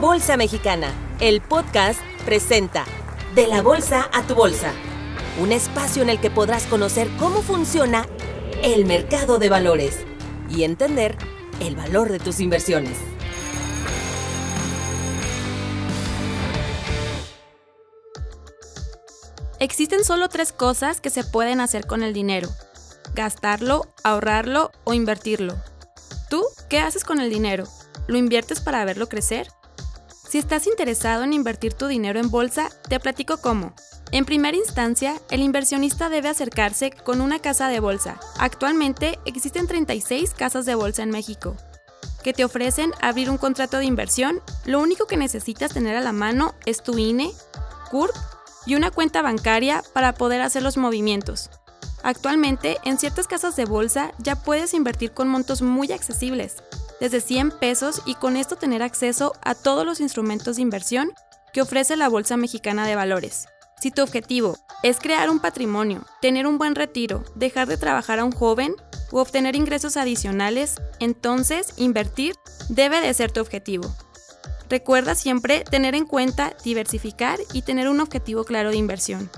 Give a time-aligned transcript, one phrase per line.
[0.00, 2.84] Bolsa Mexicana, el podcast presenta
[3.34, 4.70] De la Bolsa a tu Bolsa,
[5.40, 8.06] un espacio en el que podrás conocer cómo funciona
[8.62, 10.04] el mercado de valores
[10.50, 11.16] y entender
[11.60, 12.98] el valor de tus inversiones.
[19.58, 22.50] Existen solo tres cosas que se pueden hacer con el dinero.
[23.14, 25.54] Gastarlo, ahorrarlo o invertirlo.
[26.28, 27.64] ¿Tú qué haces con el dinero?
[28.08, 29.48] ¿Lo inviertes para verlo crecer?
[30.28, 33.74] Si estás interesado en invertir tu dinero en bolsa, te platico cómo.
[34.12, 38.18] En primera instancia, el inversionista debe acercarse con una casa de bolsa.
[38.38, 41.56] Actualmente existen 36 casas de bolsa en México
[42.26, 44.42] que te ofrecen abrir un contrato de inversión.
[44.64, 47.30] Lo único que necesitas tener a la mano es tu INE,
[47.88, 48.12] CURP
[48.66, 51.50] y una cuenta bancaria para poder hacer los movimientos.
[52.02, 56.56] Actualmente, en ciertas casas de bolsa ya puedes invertir con montos muy accesibles,
[57.00, 61.12] desde 100 pesos y con esto tener acceso a todos los instrumentos de inversión
[61.52, 63.46] que ofrece la Bolsa Mexicana de Valores.
[63.80, 68.24] Si tu objetivo es crear un patrimonio, tener un buen retiro, dejar de trabajar a
[68.24, 68.74] un joven
[69.12, 72.34] o obtener ingresos adicionales, entonces invertir
[72.68, 73.94] debe de ser tu objetivo.
[74.68, 79.30] Recuerda siempre tener en cuenta diversificar y tener un objetivo claro de inversión.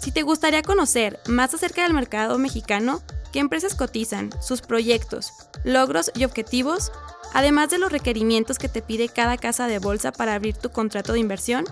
[0.00, 3.02] Si te gustaría conocer más acerca del mercado mexicano,
[3.34, 5.32] qué empresas cotizan, sus proyectos,
[5.64, 6.92] logros y objetivos,
[7.32, 11.12] además de los requerimientos que te pide cada casa de bolsa para abrir tu contrato
[11.12, 11.64] de inversión,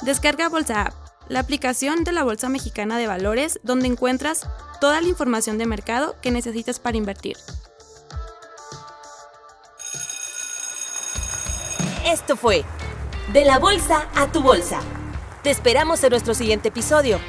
[0.00, 0.94] descarga Bolsa App,
[1.28, 4.48] la aplicación de la Bolsa Mexicana de Valores donde encuentras
[4.80, 7.36] toda la información de mercado que necesitas para invertir.
[12.06, 12.64] Esto fue
[13.34, 14.80] De la Bolsa a tu Bolsa.
[15.42, 17.20] Te esperamos en nuestro siguiente episodio,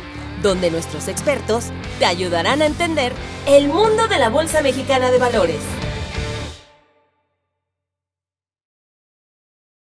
[0.41, 1.65] donde nuestros expertos
[1.99, 3.13] te ayudarán a entender
[3.47, 5.59] el mundo de la Bolsa Mexicana de Valores.